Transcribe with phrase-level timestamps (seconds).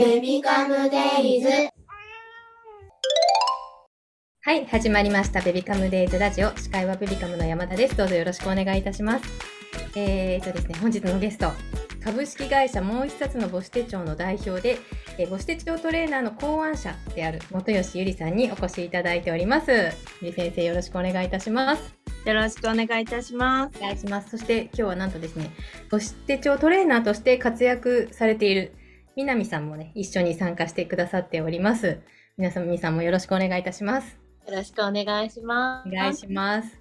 [0.00, 1.48] ベビカムデイズ
[4.40, 5.42] はい、始まりました。
[5.42, 6.56] ベビカムデイズラジオ。
[6.56, 7.94] 司会はベビカムの山田です。
[7.98, 9.24] どうぞよろしくお願いいたします。
[9.94, 11.52] えーとですね、本日のゲスト、
[12.02, 14.78] 株式会社もう一冊の母子手帳の代表で、
[15.18, 19.70] えー母子手帳トレーナーの考案者である元吉ゆりさんにお越しいただいております。
[20.22, 21.94] ゆり先生、よろしくお願いいたします。
[22.24, 23.78] よろしくお願いいたします。
[23.78, 24.30] お願いします。
[24.30, 25.50] そして今日はなんとですね、
[25.90, 28.72] 母子手帳トレーナーとして活躍されている
[29.20, 32.00] 南さんもね、一緒に参加してくださっております。
[32.38, 34.18] 皆さん、皆さんもよろしくお願いいたします。
[34.48, 35.88] よろしくお願いします。
[35.88, 36.80] お願いします。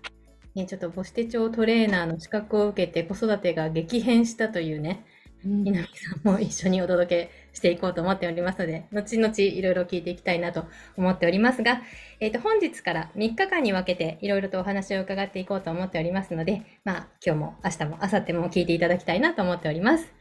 [0.55, 5.05] ね、ちょっと母子手帳トレーナーの資格を受けて子育てが激変したというね、
[5.43, 10.63] 南さんも一緒にお届けしていこうと思っておりますので、後々いろいろ聞いていきたいなと
[10.95, 11.81] 思っておりますが、
[12.21, 20.13] えっ、と、本日から3日間に分けていろいろとお話を伺っていこうと思っておりますので、まあ、今日も明日も明後日も聞いていただきたいなと思っております。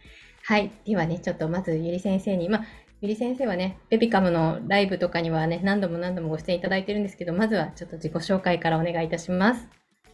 [0.48, 0.72] はい。
[0.86, 2.64] ではね、ちょっとまずゆり先生に、まあ、
[3.02, 9.68] ゆり先生はね、ベビカムのライブとかにはね、何度も何度もご出演いただいてるんですけど、まずはちょっと自己紹介からお願いいたします。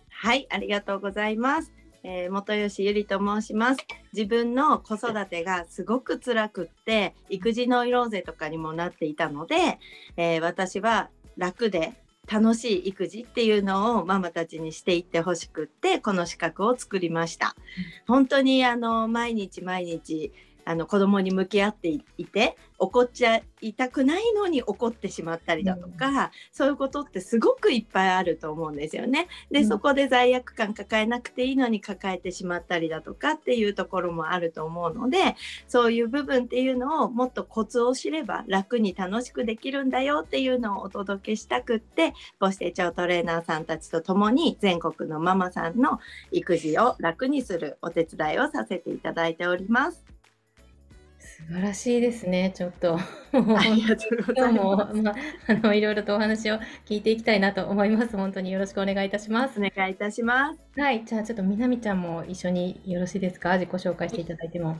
[0.08, 1.70] はい、ありがとうございます。
[2.02, 3.86] えー、元吉ゆりと申します。
[4.12, 9.78] 自分の子育てがすごく辛くって、育児ノイローゼとかにもなっていたので、
[10.16, 11.92] えー私は楽で
[12.30, 17.55] 楽しい育児っていうのをママたちにしていってほしくってこの資格を作りました。
[18.06, 20.33] 本当にあの毎日毎日
[20.65, 29.29] あの子供に向き合っていて怒っちゃいたくないのに怒ってしまったりだとか、そういうことってすごくいっぱいあると思うんですよね。
[29.51, 45.98] で、うんそこで罪悪感抱えなくていいのに抱えてしまったりだとかっていうところもあると思うのでそういう部分っていうのをもっとコツを知れば楽に楽しくできるんだよっていうのをお届けしたくって母子手帳トレーナーさんたちと共に全国のママさんの
[46.31, 50.14] 育児を楽にするお手伝いをさせていただいております。
[51.36, 52.96] 素晴らしいですね、ちょっと。
[52.96, 52.98] あ
[53.33, 55.02] りがとうございます。
[55.02, 55.14] まあ、
[55.48, 58.17] あの、いろいろとお話を聞いていきたいなと思います。
[58.17, 59.62] 本当によろしくお願いいたしますお。
[59.68, 60.80] 願いいたします。
[60.80, 63.55] はい、じゃあちょっとみなみちゃんも一緒によろしいですか？
[63.55, 64.78] 自己紹介していただいても。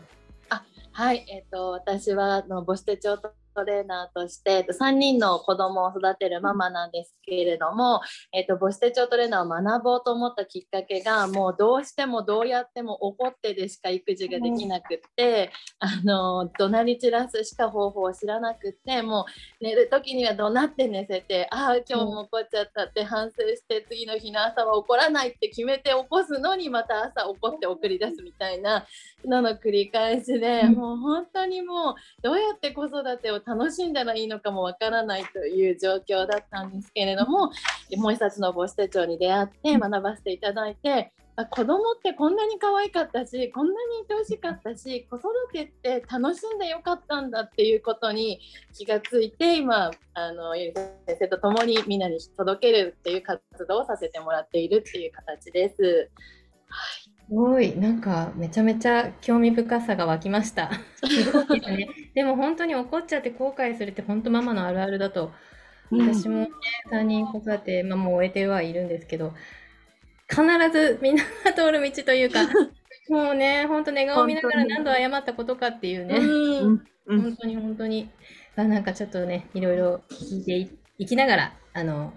[0.93, 3.19] はい、えっ、と私はあの母子手帳
[3.55, 8.01] トレーナーとしてえっと3人の子供を育てるママなんですけれども、
[8.33, 19.27] えっと母子手帳トレーナーを学ぼうと思ったきっかけがもうどうしてもどうやっても怒ってでしか育児ができなくって、あの怒鳴り散らすしか方法を知らなくっても
[19.61, 28.85] う寝る時には怒鳴って寝せてああ今日も怒っちゃったって反省して次の日の朝は怒らないって決めて起こすのにまた朝怒って送り出すみたいな
[29.25, 30.75] のの繰り返しで、うん。
[30.75, 37.51] もう本当にもうどうやって子育てを楽しんだらいいのかもわからないという状況だったんですけれども
[37.97, 41.13] もう一冊の母子手帳に出会って学ばせていただいて。
[41.37, 48.39] あ子供ってこんなに可愛かったしこんなに愛おしかったし子育てって楽しんでよかったんだっていうことに
[48.73, 56.11] 気がついて今あのゆり先生と共にみんなに届けるっていう活動をさせてもらっているっていう形です。
[57.29, 60.71] すごい、なんかめちゃめちゃ興味深さが湧きました。
[61.05, 61.89] すごいですね。
[62.15, 65.33] でも本当に怒っちゃって後悔するって本当ママのあるあるだと、
[65.91, 66.51] 私もね、
[66.93, 69.33] 3人子育て、まあ、もう終えてはいるんですけど、
[70.29, 70.43] 必
[70.73, 72.41] ずみんなが通る道というか、
[73.09, 76.21] もうね、本当寝顔見ながら何度謝ったことかっていうね。
[77.07, 78.11] 本当に本当に、
[78.57, 82.15] あなんかちょっとね、いろいろ聞いていいきながら、あの、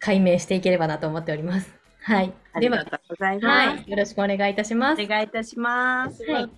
[0.00, 1.79] 解明していければなと思っております。
[2.02, 2.26] はい。
[2.26, 3.46] ではありが、とうございます。
[3.46, 5.02] はい、よろしくお願いいたします。
[5.02, 6.22] お願いいたします。
[6.24, 6.50] はい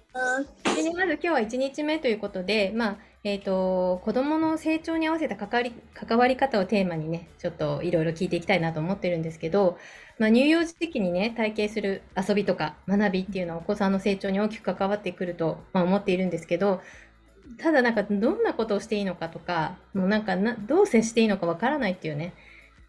[0.95, 9.79] まず今日は1日目ということで、まあえー、と子どもの成長に合わせた関わり関わり方をテーマにねちょっといろいろ聞いていきたいなと思ってるんですけど、
[10.19, 16.81] まあ、乳幼児期にね体験する遊びとか学びっていうのはお子さんの成長に大きく関わってくると、まあ、思っているんですけど
[17.59, 22.35] ただなんかどんなことをしていいのかとかもうなんかなどう接していいのかわからないっていうね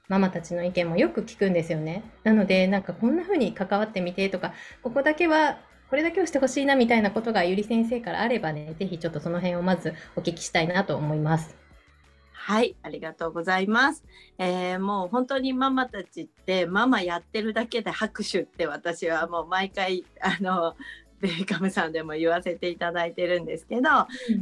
[0.09, 2.03] ママたちの意見もよく聞くんですよね。
[2.23, 11.57] なので、なんかこんな風に関わってみてとか、ここだけは、これだけをしてほしいなみたいなことがゆり先生からあればね、ぜひちょっとその辺をまずお聞きしたいなと思います。
[12.45, 14.03] はい、ありがとうございます。
[14.37, 20.75] えーもう本当にママたちってママやってるだけで拍手って私はもう毎回あの
[21.23, 23.81] ベーカムさんでも言わせていただいてるんですけど、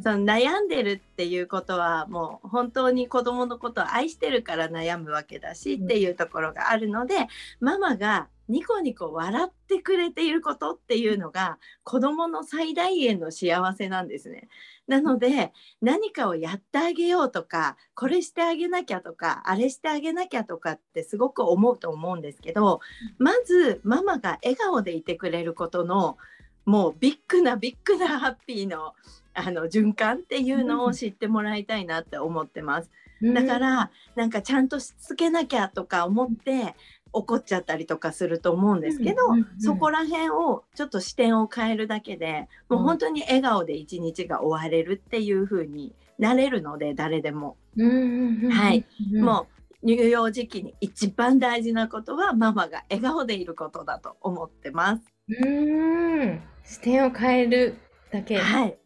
[0.02, 7.28] その悩んでるっていうことはもう本当に子供のことを愛してるから悩むわけだしっていうところがあるので、
[7.60, 14.50] ママがニコニコ笑ってくれていることっていうのが子供の最大限の幸せなんですね。
[14.88, 22.82] なので何かをやってあげようとかこれしてあげなきゃとかあれしてあげなきゃとかってすごく思うと思うんですけど
[23.20, 26.18] まずママが笑顔でいてくれることの
[26.66, 28.94] もうビッグなビッグなハッピーの
[29.34, 32.92] あの循環っていうのを知ってもらいたいなって思ってます。
[33.22, 36.76] だか、らなんかちゃんとしつけなきゃとか思って
[37.14, 39.22] 怒っちゃったりとかすると思うんですけど、
[39.60, 49.24] そこら辺をちょっと視点を変えるだけでもう本当に笑顔で一日が終われるっていう風になれるので誰でも、はい、うん。
[49.24, 49.48] も
[49.84, 55.11] う乳幼児期に一番大事なことはママが笑顔でいることだと思ってます。
[55.40, 56.42] うーん。
[56.64, 57.78] 視点を変える
[58.12, 58.38] だけ。
[58.38, 58.78] はい、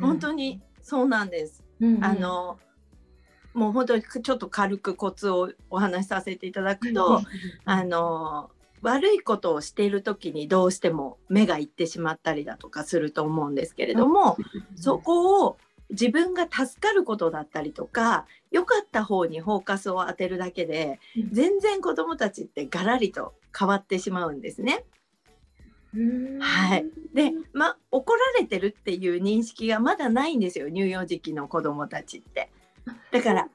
[0.00, 0.06] うん。
[0.06, 1.62] 本当にそうなんです。
[1.80, 2.04] うんうん。
[2.04, 2.58] あの
[3.54, 7.24] もう本当にちょっと軽くコツをお話しさせていただくと、うん
[7.64, 8.50] あの
[8.82, 14.36] 悪いことをしている時にどうしても目がいってしまったりだとかすると思うんですけれども、
[14.76, 15.56] そこを
[15.88, 21.30] 自分が助かることだったりとか良かった方にフォーカスを当てるだけでうん。
[21.32, 24.84] 全然子どもたちってガラリと変わってしまうんですね。
[25.96, 26.86] うんはい。
[27.14, 32.50] で、ま、怒られてるっていう認識がまだないんですよ乳幼児期の子どもたちって。
[33.10, 33.48] だから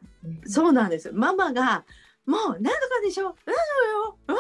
[0.46, 1.12] そうなんです。
[1.12, 1.86] ママが
[2.26, 4.38] もう何とかでしょ、うんよ、うんっ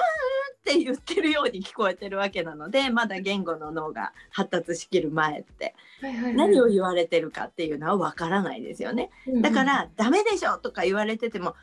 [0.61, 5.73] て言ってるように聞こえてるわけなので、まだ言語の脳が発達しきる前って。
[6.01, 6.35] はいはいはい。
[6.35, 9.09] 何を言われてるかっていうのはわからないですよね。
[9.41, 11.55] だからダメでしょとか言われてても、は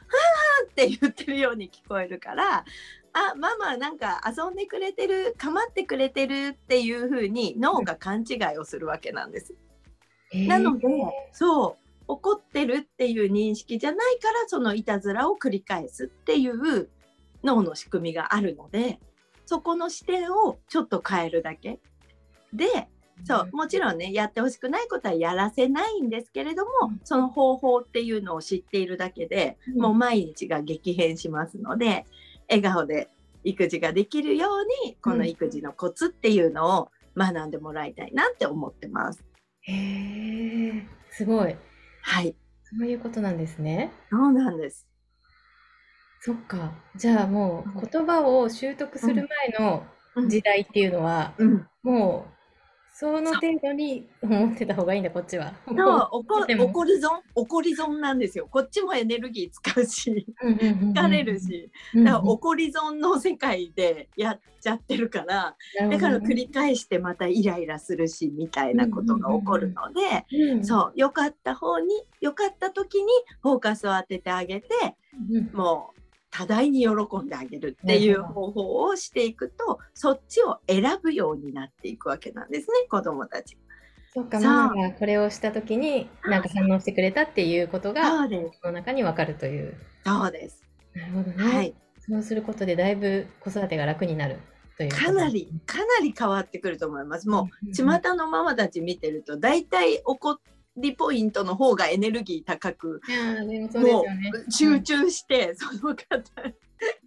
[0.63, 2.65] あって言ってるように聞こえるから、
[3.17, 9.55] あ、ママなんか遊んでくれてる、構ってくれてるっていう風に脳が勘違いをするわけなんです。
[10.35, 10.87] なので、
[11.33, 16.91] そう、怒ってるっていう認識じゃないから、そのいたずらを繰り返すっていう
[17.43, 19.01] 脳の仕組みがあるので、
[19.47, 21.81] そこの視点をちょっと変えるだけ。
[22.53, 22.67] で、
[23.25, 27.01] そう、もちろんね、やってほしくないことはやらせないんですけれども、うん。
[27.03, 29.81] その方法っていうのを知っているだけで、うん。
[29.81, 32.05] もう毎日が激変しますので、
[32.49, 33.09] 笑顔で
[33.45, 39.25] 育児ができるように、この育児のコツっていうのを学んでもらいたいなって思ってます。
[39.63, 41.57] へえすごい。
[42.03, 43.93] はい、そういうことなんですね。
[44.11, 44.87] そうなんです。
[46.21, 46.73] そっか。
[46.97, 50.29] じゃあもう言葉を習得する前のうん。
[50.29, 52.36] 時代っていうのは、うん、もう
[52.99, 55.53] その程度に思ってた方がいいんだこっちは。
[55.67, 58.49] 怒怒り損怒り損なんですよ。
[58.51, 59.85] こっちもエネルギー使う。
[59.85, 65.55] し、疲れるし、だから怒り損の世界でやっちゃってるから、
[65.91, 70.93] だから繰り返してまたイライラするしみたいなことが起こるので、そう。
[70.97, 71.89] 良かった方に
[72.23, 74.69] 良かった時にフォーカスを当ててあげて、
[75.53, 76.01] もう。
[76.37, 76.89] 多大に喜
[77.19, 83.57] んであげるっていう方法をしていくと、そっちを選ぶようになっていくわけなんですね、子供たち。
[84.13, 88.29] そっかママがこれをした時になんか反応してくれたっていうことが
[88.63, 89.75] その中に分かるという。
[90.05, 90.63] そうです。
[90.95, 91.55] なるほどね。
[91.55, 91.75] はい。
[92.07, 94.39] そうすることでだいぶ子育てが楽になる
[94.77, 97.31] ということかなり、かなり変わってくると思います。
[97.31, 100.39] もう、うん巷のママたち見てると、大体怒
[100.77, 103.01] りポイントの方がエネルギー高く、
[103.75, 106.23] もそう集中して、その方、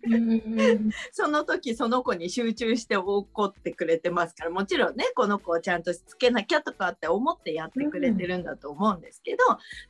[0.05, 9.37] うんうんうん その時その子に集中して怒ってくれてますから、もちろんね、この子をちゃんとしつけなきゃとかって思ってやってくれてるんだと思うんですけど、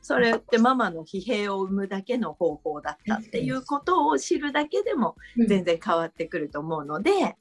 [0.02, 7.36] それってママの疲弊を生むだけの方法だったっていうことを知るだけでもうん全然変わってくると思うので、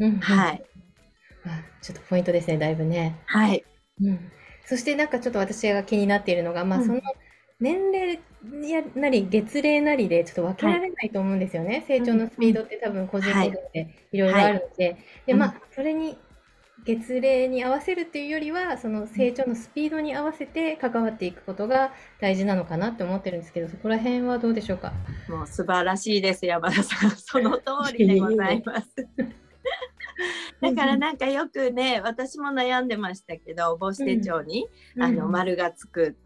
[0.00, 0.64] うんはい。
[1.46, 3.20] あちょっとポイントですね、だいぶね。
[3.26, 3.64] はい。
[4.00, 4.32] うん、
[4.66, 6.86] そしてなんかちょっと私が気になっているのが、まあ、うん。
[6.86, 7.00] その
[7.60, 8.20] 年齢
[8.68, 14.18] やなり月齢なりでちょっと分けられないと思うんですよね、成長のスピードって多分個人個人でい。
[14.18, 15.38] ろいろあるので、でうん。
[15.38, 16.18] まあそれに
[16.84, 24.92] 月齢に合わせるっていうよりはその成長のスピードに合わせて関わっていくことが大事なのかなって思ってるんですけどそこら辺はどうでしょうか？
[25.30, 27.10] もう素晴らしいです、山田さん。
[27.12, 27.64] その通
[27.96, 28.88] りでございます。
[30.60, 34.68] だからなんかよくね、私も悩んでましたけど、母子手帳に、
[34.98, 36.16] あの丸がつく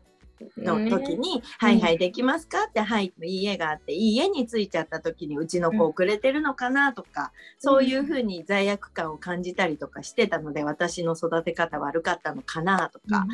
[0.56, 13.26] の時に、はいはいできますかって、はい、いいえがあって、いいえについちゃった時にうちの子遅れてるのかなとか、そういうふうに罪悪感を感じたりとかしてたので、私の育て方悪かったのかなとか、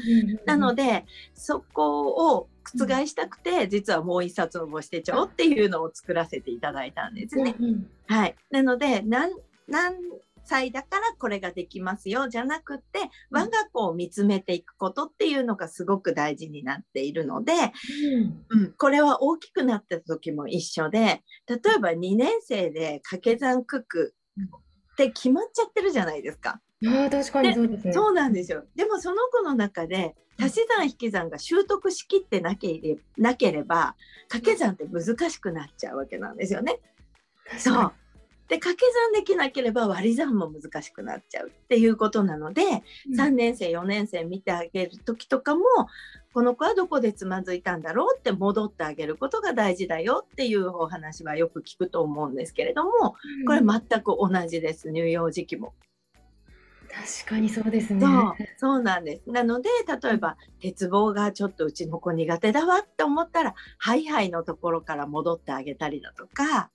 [0.47, 7.55] なので、で、そこを覆したくて、実はもう一冊の母子手帳っていうのを作らせていただいたんですね。
[7.59, 7.87] うんうん。
[8.07, 8.35] はい。
[8.51, 9.33] なので、何、
[9.69, 9.97] 何
[10.45, 17.53] 歳だからこれができますよ、じゃなくて、我が子を見つめていくことっていうのがすごく大事になっているので、
[18.51, 24.15] うん、これは大きくなった時も一緒で、例えば2年生で掛け算九九
[24.93, 26.61] って決まっちゃってるじゃないですか。
[26.87, 27.93] ああ確かにそうですね。
[27.93, 28.65] そうなんですよ。
[28.75, 33.97] でもその子の中で足し算引き算が習得しきってなけれなければ
[34.29, 36.81] 掛け算って難しくなっちゃうわけなんですよね。
[37.59, 37.93] そう。
[38.49, 42.63] で掛け算できなければ割り算も難しくなっちゃうっていうことなので、
[43.17, 45.63] 3年生4年生見てあげる時とかも
[46.35, 53.15] この子はどこでつまずいたんだろうって戻ってあげることが大事だよっていうお話はよく聞くと思うんですけれども
[53.47, 55.75] これ全く同じです乳幼児期も。
[56.95, 58.01] 確かにそうですね。
[58.01, 59.29] そうそうなんです。
[59.29, 66.71] なので例えば鉄棒がちょっとうちの子苦手だわって思ったらハイハイのところから戻ってあげたりだとか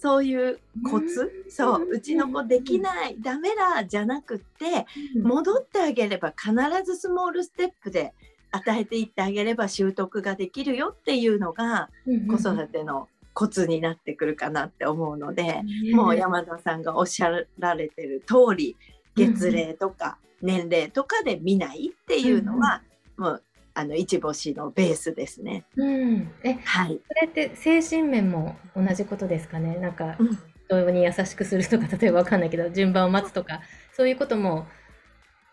[0.00, 1.88] そういうコツ、そう。
[1.90, 4.86] うちの子できないダメだじゃなくって
[5.20, 6.52] 戻ってあげれば必
[6.84, 8.14] ずスモールステップで
[8.50, 11.90] 与えていってあげれば習得ができるよっていうのが
[12.28, 15.62] 子育てのコツになってくるかなって思うので、
[15.92, 18.76] もう山田さんがおっしゃられてる通り
[19.16, 22.82] 月齢とか年齢とかで見ないっていうのは、
[23.16, 23.42] もう
[23.78, 25.64] あの一星のベースですね。
[25.76, 27.00] うん、え、はい。
[27.06, 29.76] それって精神面も同じことですかね？
[29.76, 33.60] なんかうん人に優しくするとか、例えばわかんないけど、順番を待つとか、
[33.96, 34.66] そういうことも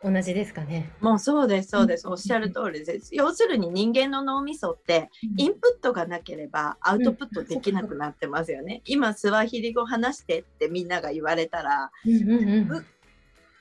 [0.04, 0.92] 同じですかね？
[1.02, 3.16] もうそうですそうです、うんおっしゃる通りです。
[3.16, 8.82] 要するに人間の脳みそってインプットがなければアウトプットできなくなってますよね。
[8.86, 12.86] 今スワヒリ語話してってみんなが言われたらうんうんうんう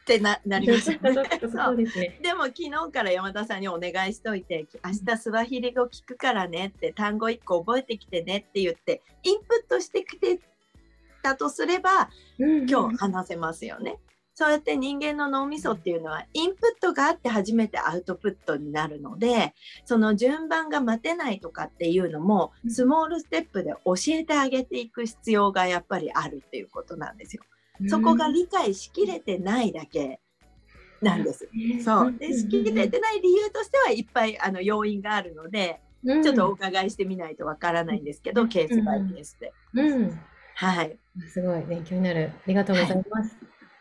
[0.04, 1.14] ってななります よね。
[1.40, 2.18] そうですね。
[2.22, 10.40] でも昨日から山田さんにお願いしといて明日スワヒリ語聞くからねって単語1個覚えてきてねって言ってインプットしてきて
[11.22, 13.98] たとすれば今日話せますよね。
[14.36, 27.44] そうやって人間の脳みそっていうのはインプットがあって初めてアウトプットになるのでその順番が待てないとかっていうのもうんスモールステップで教えてあげていく必要がやっぱりあるっていうことなんですよ。
[27.88, 30.20] そこが理解しきれてないだけ
[31.00, 31.48] なんです。
[31.84, 39.52] そうでしきれてない理由としてはいっぱいあの要因があるのでうんちょっとお伺いしてみないとわからないんですけど、ケースバイケースで。
[39.74, 40.20] うん、
[40.54, 40.98] はい。
[41.28, 42.30] すごい勉強になる。
[42.34, 43.36] ありがとうございます。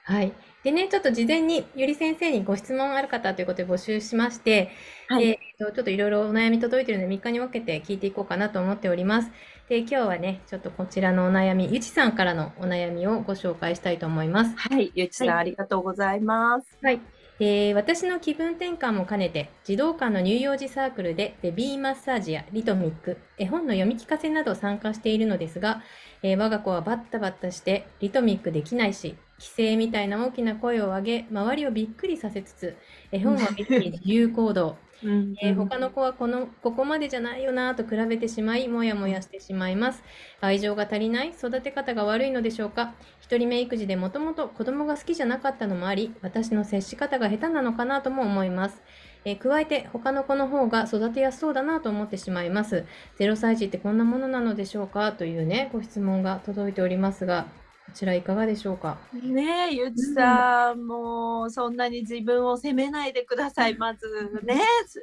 [0.06, 0.34] はい。
[0.64, 4.72] でね、ちょっと事前にゆり先生にご質問ある方ということで募集しまして、
[5.08, 9.32] はいでえっとちょっといろいろお悩み届いてるので3日に分けて聞いていこうかなと思っております。
[9.68, 14.56] で、今日はね、ちょっとこちらのお悩み、ゆちさんからのお悩みをご紹介したいと思います。
[14.56, 14.92] はい。
[14.96, 16.80] ゆちさん、はいありがとうございます。
[16.82, 17.02] はい。
[17.40, 25.82] えー私の気分転換も兼ねて児童館の乳幼児サークルでベビーマッサージやリトミック絵本の読み聞かせなど参加しているのですが、
[26.22, 32.78] えー我が子はバッタバッタしてリトミックできないし規制みたいな大きな声を上げ周りをびっくりさせつつ
[33.12, 40.02] 絵本を見て自由行動うんえー他の子はこのここまでじゃないよなと比べてしまいもやもやしてしまいます。
[40.40, 42.94] 愛情が足りない育て方が悪いのでしょうか？
[43.20, 48.82] 一人目育児でもともと子供が好きじゃなかったのもあり私の接し方が下手なのかなとも思います、
[49.26, 52.86] えー加えて他の子の方が育てやすそうだなと思ってしまいます。
[53.20, 55.12] 0歳児ってこんなものなのでしょうか？
[55.14, 57.63] というねご質問が届いておりますが。
[57.94, 58.98] ちらいかがでしょうか？
[59.14, 63.78] ねえゆちさん、もうそんなに自分を責めないでください。
[63.78, 65.02] まずねす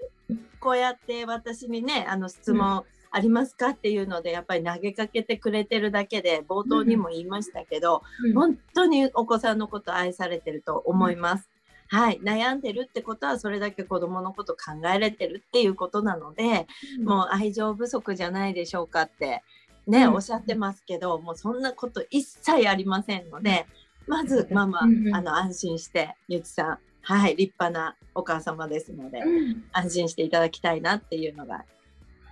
[0.60, 8.02] こうやって私にねあの質問ありますかっていうのでやっぱり投げかけてくれてるだけで冒頭にも言いましたけど、
[8.34, 11.48] 本当にお子さんのこと愛されてると思います。
[11.88, 16.68] はい、悩んでるってことはそれだけ子供のこと考えれてるっていうことなので、
[17.04, 19.42] もう愛情不足じゃないでしょうかって
[19.90, 20.14] ね、うん。
[20.14, 23.66] おっしゃってますけどもうそんなこと一切ありませんので
[24.06, 24.86] まずママ、あ
[25.20, 29.64] の安心してゆちさんはい立派なお母様ですので、うん。
[29.72, 31.64] 安心していただきたいなっていうのが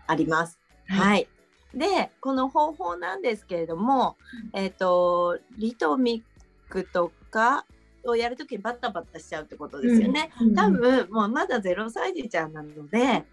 [0.06, 0.58] あります。
[0.88, 0.98] はい。
[0.98, 1.28] はい、
[1.74, 4.16] でこの方法なんですけれども、
[4.52, 6.22] えっ、とリトミ
[6.68, 7.64] ックとか
[8.04, 10.30] をやるときにバッタバッタしちゃうってことですよね。
[10.40, 10.54] うん。
[10.54, 13.24] 多分もうまだ0歳児ちゃんなので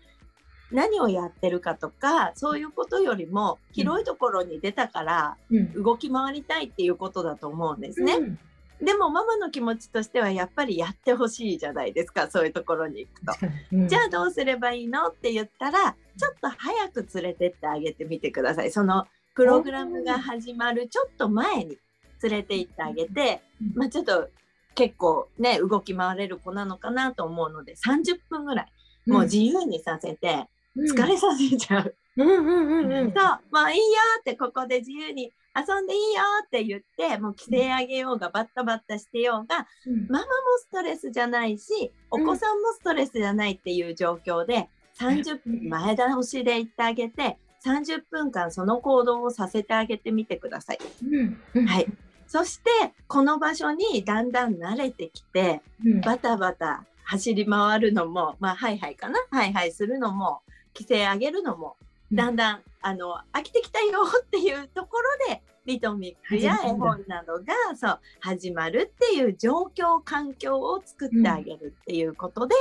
[0.75, 5.73] 何をやってるかとかそういうことよりも広いところに出たからうん。
[5.83, 8.15] 動き回りたいっていうことだと思うんですね。
[8.15, 8.39] うん。
[8.85, 13.33] でもママの気持ちとしてはやっぱりやってほしいじゃないですかそういうところに行くと。
[13.71, 13.87] うん。
[13.87, 18.71] じゃあどうすればいいのって言ったらちょっと早く連れてってあげてみてください。
[18.71, 21.77] そのプログラムが始まるちょっと前に
[22.21, 23.73] 連れて行ってあげて、うん。
[23.75, 24.29] まあ、ちょっと
[24.75, 28.67] 結構ね動き回れる子なのかなと思うので30分ぐらい
[29.07, 31.95] もう自由にさせて疲れさせちゃう。
[32.17, 33.13] うんうんうんうん。
[33.13, 33.83] そうもういいよ
[34.19, 40.07] ってここで自由に遊んでいいよって言ってもう規制あげようがバッタバッタしてようがうん。
[40.09, 40.25] ママも
[40.59, 50.79] ストレスじゃないしお子さんもストレスじゃないっていう状況で30分前倒しで行ってあげて30分間その行動をさせてあげてみてください。
[51.03, 51.37] うん。
[51.53, 51.65] うん。
[51.65, 51.87] はい、
[52.27, 52.69] そして
[53.07, 56.01] この場所にだんだん慣れてきてうん。
[56.01, 59.19] バタバタ走り回るのもまあハイハイかな？
[59.31, 60.41] ハイハイするのも
[60.75, 61.77] 規制上げるのも
[62.11, 72.55] だんだんあの飽きてきたよっていうところでリトミックや絵本などがそう始まるっていう状況環境を作ってあげるっていうことで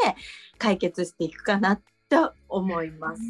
[0.59, 3.23] 解決していくかなと思います。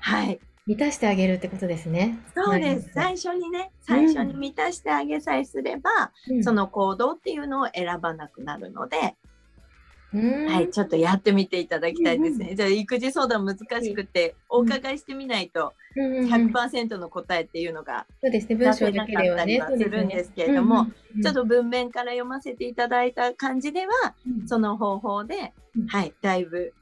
[0.00, 2.18] はい、満たしてあげるってことですね。
[2.34, 2.88] そうです。
[2.88, 9.27] は最初にね、最初に満たしてあげさえすれば、いそ、の行動っていうのを選ばなくなるので、うん
[10.12, 12.50] はい、ちょっとやってみていただきたいですね。
[12.52, 16.32] うじゃあ育児相談難しくて、お伺いしてみないとうんうんうん。
[16.52, 20.86] 100%の答えっていうのがそうですね、文章だけではね、出せなかったりはするんですけれども
[21.22, 24.14] ちょっと文面から読ませていただいた感じでは、
[24.46, 26.72] その方法でうん、はい、だいぶ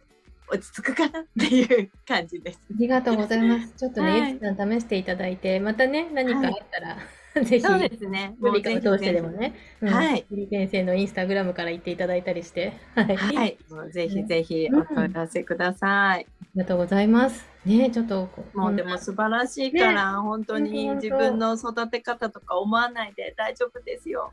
[0.49, 2.61] 落ち着くかなっていう感じです。
[2.71, 3.73] ありがとうございます。
[3.76, 4.33] ちょっとね、はい。
[4.33, 6.97] ゆきさん試していただいて、またね、何かあったら、
[7.45, 8.35] ぜひ、そうですね。
[8.40, 13.16] ブリカを通してでもぜね、うんはいブリ先生のインスタグラムから言っていただいたりして、はい。
[13.16, 13.37] ひ。
[13.37, 16.26] はい、もうぜひぜひうんお問い合わせください。
[16.26, 17.47] ありがとうございます。
[17.66, 24.33] ね、ちょっとこ、もうでも素晴らしいから、本当に自分の育て方とか思わないで大丈夫ですよ。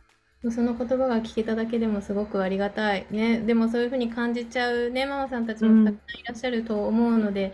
[0.51, 3.05] その言葉が聞けただけでもすごくありがたい。
[3.12, 7.53] ね、でもそういうふうに感じちゃうね、ママさんたちもたくさんいらっしゃると思うので、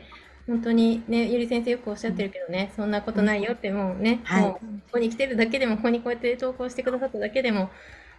[0.50, 4.60] 本当にね、ゆり先生よくおっしゃってるけどね、そんなことないよってもうね、はいもうこ
[4.94, 7.70] こに来てるだけでも、ここにこうやって投稿してくださっただけでも、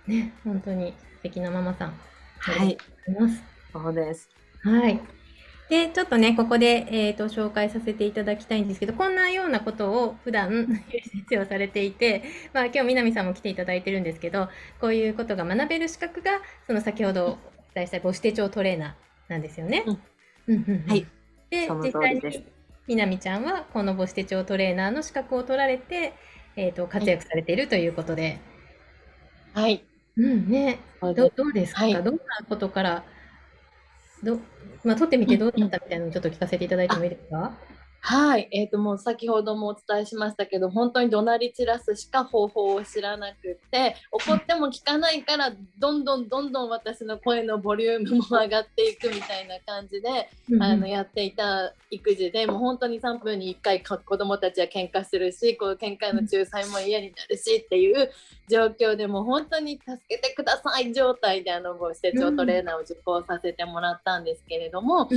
[0.06, 1.94] ね、本当に素敵なママさん。
[2.38, 2.78] はい。
[3.72, 4.28] そうです。
[4.62, 5.00] はい。
[5.68, 12.22] で、ちょっとね、ここで、えー、と紹介させていただきたいんですけど、こんなようなことを普段、 ゆり先生はされていて、
[12.52, 14.48] まあ、今日、南さんも来ていただいてるんですけど、
[14.80, 19.82] こういうことが学べる資格が、その先ほどお伝えした母子手帳トレーナーなんですよね。
[19.86, 19.98] うん
[20.46, 21.06] うんうんうんはい。
[21.50, 22.38] で、実際通りです。
[22.38, 22.52] に、
[22.86, 26.16] 南ちゃんは、この母子手帳トレーナーの資格を取られて、
[26.56, 28.46] えー、と活躍されているということで、
[29.52, 29.86] はい。
[30.16, 30.80] うんね、
[31.14, 32.02] どどうですか、はい。
[32.02, 33.06] どんなことから、
[34.22, 34.40] ど
[34.84, 37.58] まあ、撮ってみてどうだったみたいなのをちょっと聞かせていただいてもいいですか？
[38.02, 58.10] はい、えー、ともう先ほどもお伝えしましたけど本当に怒鳴り散らすしか方法を知らなくって怒っても聞かないからどんどんどんどん私の声のボリュームも上がっていくみたいな感じであのやっていた育児でもう本当に3分に1回か子どもたちは喧嘩するしこう喧嘩の仲裁も嫌になるしっていう
[58.48, 65.08] 状況でもう本当に助けてください状態であの母子手帳トレーナーを受講させてもらったんですけれども、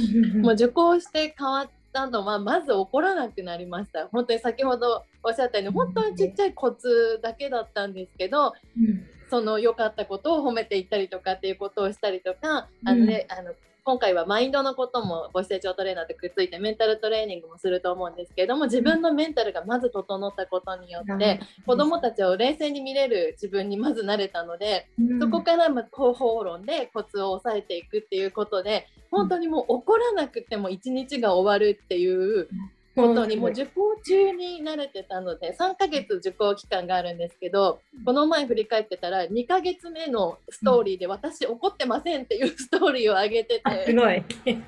[0.41, 4.07] もう受講して変わったのはまず怒らなくなりました。
[4.07, 9.05] 本当に先ほどおっしゃったように本当にちっちゃいコツだけだったんですけどうん。
[9.29, 13.53] その良かったことを褒めていったりとかっていうことをしたりとか、あのね、あの
[13.85, 25.19] 今回はマインドのことも母子成長トレーナーとくっついてメンタルトレーニングもすると思うんですけども自分のメンタルがまず整ったことによって子どもたちを冷静に見れる自分にまず慣れたのでうん。
[25.19, 32.49] そこからまあ方法論でコツを抑えていくっていうことで本当にもう怒らなくても一日が終わるっていう
[32.95, 43.93] ことにもう受講中に慣れてたので3ヶ月受講期間があるんですけどこの前振り返ってたら2ヶ月目のストーリーで私怒ってませんっていうストーリーを上げてあすて。
[43.93, 44.23] ごい。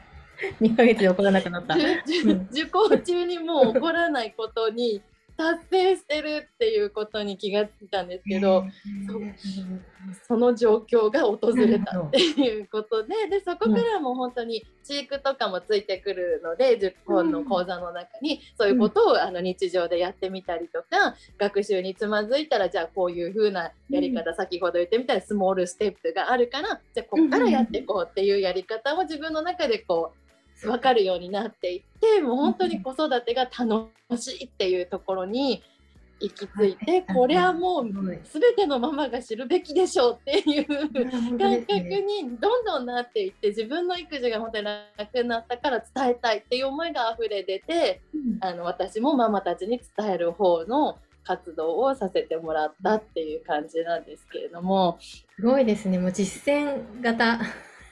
[0.61, 1.75] 2ヶ月で怒らなくなった。
[1.75, 1.83] 受
[2.51, 5.01] 受講中にもう怒らないことに
[5.37, 8.65] 達成してるっていうことに気がついたんですけど、
[10.27, 30.24] その状況が訪れたっていうことででそこからもう本当に飼育とかもついてくるので10本の講座の中にそういうことをあの日常でやってみたりとか学習につまずいたらじゃあこういう風なやり方先ほど言ってみたいスモールステップがあるからじゃあこっからやっていこうっていうやり方を自分の中でこう
[30.65, 35.63] 分かるようになっていってもう本当に子育てが楽しいっていうところに
[36.19, 44.65] 行き着いてこれはもう全てのママが知るべきでしょうっていう感覚にどんどんなっていって自分の育児が本当に
[44.97, 48.01] 楽になったから伝えたいっていう思いが溢れ出て
[48.39, 54.97] あの私もママたちに伝える方の活動をさせてもらったっていう感じなんですけれども。
[55.01, 55.97] すごいですね。
[55.97, 57.39] もう実践型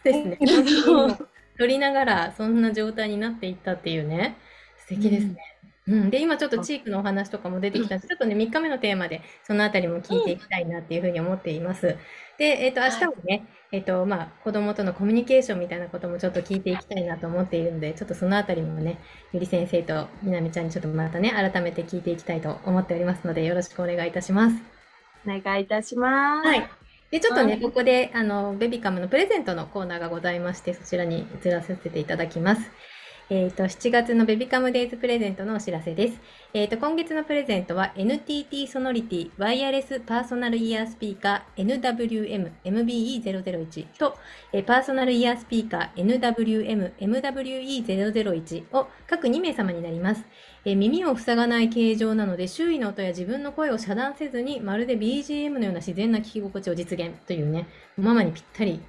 [0.04, 0.38] ですね。
[1.58, 4.38] そう取りながらそんな状態になっていったっていうね。
[4.80, 5.38] 素敵ですね。
[5.86, 11.98] うん、で今ちょっとチークのお話とかも出てきたんで、ちょっとね3日目のテーマでそのあたりも聞いていきたいなっていうふうに思っています。
[12.38, 19.00] で、えっ、と明日はね、えっ、とまあ子供とのコミュニケーションみたいなこともちょっと聞いていきたいなと思っているので、ちょっとそのあたりもね、
[19.34, 24.56] ゆり先生とみなみちゃんにちょっとまたね改めて聞いていきたいと思っておりますので、よろしくお願いいたします。
[25.28, 26.48] お願いいたします。
[26.48, 26.83] はい。
[27.14, 32.72] で、ちょっとね、はいここで、あの、ベビカムのプレゼントのコーナーがございまして、そちらに移らせていただきます。
[33.30, 36.20] えー、と7月のベビカムデイズプレゼントのお知らせです。
[36.54, 44.18] えー、と今月のプレゼントは NTT ソノリティワイヤレスパーソナルイヤースピーカー NWM MBE001 と、
[44.52, 50.26] えーパーソナルイヤースピーカー NWM MWE001 を各2名様になります。
[50.66, 58.82] え耳を塞がない形状なので周囲の音や自分の声を遮断せずにまるで BGM のような自然な聞き心地を実現というねママにぴったり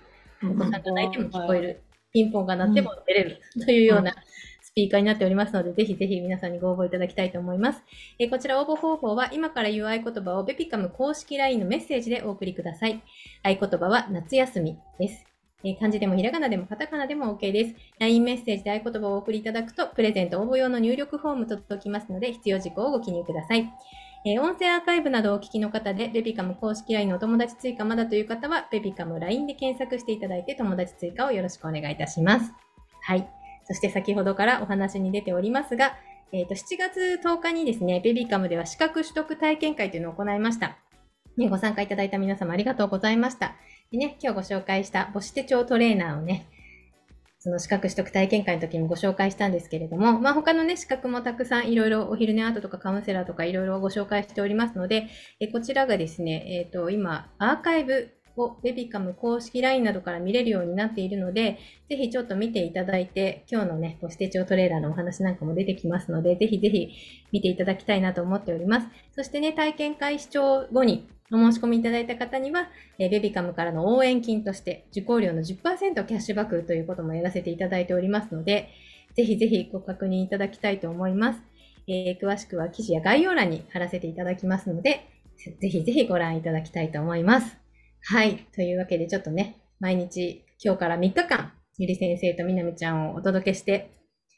[0.50, 1.82] お子さんが泣いても聞こえる、
[2.12, 4.14] ピンポンが鳴っても出れるというような
[4.62, 7.82] スピーカーになっておりますので、ぜひぜひ皆さんにご応募いただきたいと思います。
[8.18, 13.02] えこちら応募方法は、今から言う合言葉をベピカム公式 LINE のメッセージでお送りください。
[13.42, 15.33] 合言葉は夏休みです。
[15.62, 17.74] え漢字でもひらがなでもカタカナでも OK です。
[17.98, 23.70] LINE メッセージで合言葉をお送りいただくと、プレゼント応募用の入力フォームと届きますので、必要事項をご記入ください。
[24.26, 32.52] えー音声アーカイブなどをお聞きの方で、ベビカム公式 LINE のお友達追加まだという方は、ベビカム LINE で検索していただいて、友達追加をよろしくお願いいたします。
[33.02, 33.28] はい。
[33.66, 35.96] そして先ほどからお話に出ておりますが、
[36.32, 40.78] えーと7月10日にですね、ベビカムでは資格取得体験会というのを行いました。
[41.36, 43.56] ね、ご参加いただいた皆様ありがとうございました。
[43.94, 46.48] でね、今日ご紹介した母子手帳トレーナーをね、
[47.38, 55.07] その資格取得体験会の時にご紹介したんですけれども、まあ、他のね、資格もたくさんいろいろお昼寝アートとかカウンセラーとかいろいろご紹介しておりますので、
[55.38, 66.90] えこちらがですね、えっ、と、今、アーカイブをベビカム公式 LINE などから見れるようになっているので、ぜひちょっと見ていただいて、今日のね、母子手帳トレーラーのお話なんかも出てきますので、ぜひぜひ
[67.32, 68.88] 見ていただきたいなと思っております。
[69.14, 72.68] そしてね、体験会視聴後にお申し込みいただいた方には、
[72.98, 78.68] えーベビカムからの応援金として受講料の10%キャッシュバックということもやらせていただいておりますので、
[79.14, 81.40] ぜひぜひご確認いただきたいと思います。
[81.86, 85.08] えー詳しくは記事や概要欄に貼らせていただきますので、
[85.60, 87.63] ぜひぜひご覧いただきたいと思います。
[88.06, 88.46] はい。
[88.54, 93.90] というわけでちょっとね、毎日今日から3日間、ゆり先生とみなみちゃんをお届けして、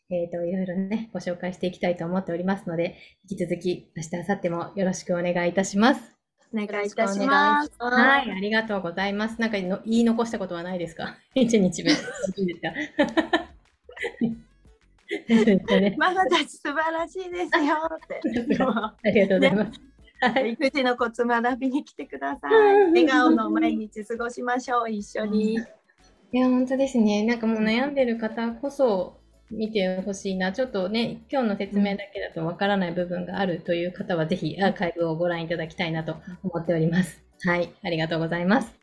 [0.08, 2.96] えっ、と、いろいろね、ご紹介していきたいと思っておりますので、
[3.28, 6.12] 引き続き明日、明後日もよろしくお願いいたします。
[6.54, 7.72] お願いいたします。
[7.80, 9.40] はい、ありがとうございます。
[9.40, 11.16] なんかの言い残したことはないですか？
[11.34, 11.90] 一日目。
[11.90, 12.72] いいですか？
[15.96, 18.20] ママたち素晴らしいですよって。
[18.64, 19.80] ありがとうございます。
[20.20, 20.52] はい。
[20.52, 22.76] 育児のコツ学びに来てください。
[22.76, 25.66] うん笑顔の毎日過ごしましょう、一緒に。
[26.32, 27.24] いや、本当ですね。
[27.24, 30.52] なんかもう悩んでる方こそ見てほしいな。
[30.52, 37.22] ちょっとね、今日の説明だけだとわからない部分があるという方は、ぜひアーカイブをご覧いただきたいなと思っております。
[37.44, 37.72] はい。
[37.82, 38.74] ありがとうございます。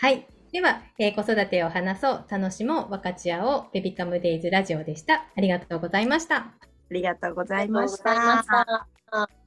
[0.00, 0.26] はい。
[0.52, 5.26] では、えー子育てを話そう、楽しもう、分かち合おう、ベビカムデイズラジオでした。
[5.36, 6.54] ありがとうございました。
[6.90, 8.48] ありがとうございありがとうごましざいまたし。
[9.10, 9.39] た。